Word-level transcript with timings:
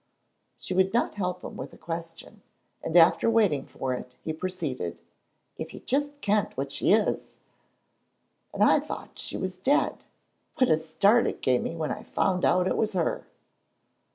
She 0.57 0.73
would 0.73 0.95
not 0.95 1.13
help 1.13 1.43
him 1.43 1.55
with 1.55 1.73
a 1.73 1.77
question, 1.77 2.41
and 2.81 2.97
after 2.97 3.29
waiting 3.29 3.67
for 3.67 3.93
it 3.93 4.17
he 4.23 4.33
proceeded. 4.33 4.97
"If 5.59 5.75
you 5.75 5.79
just 5.81 6.21
kent 6.21 6.57
wha 6.57 6.65
she 6.67 6.91
is! 6.91 7.35
And 8.51 8.63
I 8.63 8.79
thought 8.79 9.19
she 9.19 9.37
was 9.37 9.59
dead! 9.59 10.03
What 10.57 10.71
a 10.71 10.77
start 10.77 11.27
it 11.27 11.43
gave 11.43 11.61
me 11.61 11.75
when 11.75 11.91
I 11.91 12.01
found 12.01 12.43
out 12.43 12.65
it 12.67 12.77
was 12.77 12.93
her!" 12.93 13.27